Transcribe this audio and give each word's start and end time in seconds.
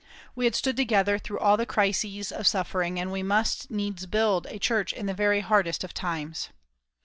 We 0.33 0.45
had 0.45 0.55
stood 0.55 0.75
together 0.77 1.19
through 1.19 1.37
all 1.37 1.57
the 1.57 1.65
crises 1.67 2.31
of 2.31 2.47
suffering, 2.47 2.99
and 2.99 3.11
we 3.11 3.21
must 3.21 3.69
needs 3.69 4.07
build 4.07 4.47
a 4.47 4.57
church 4.57 4.93
in 4.93 5.05
the 5.05 5.13
very 5.13 5.41
hardest 5.41 5.83
of 5.83 5.93
times. 5.93 6.49